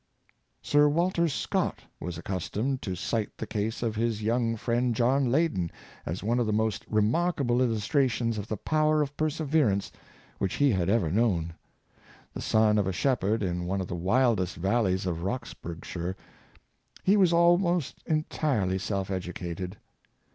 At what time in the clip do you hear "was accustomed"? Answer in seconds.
1.99-2.81